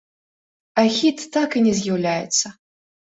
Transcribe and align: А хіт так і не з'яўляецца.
А 0.83 0.85
хіт 0.95 1.19
так 1.35 1.49
і 1.59 1.63
не 1.65 1.73
з'яўляецца. 1.81 2.47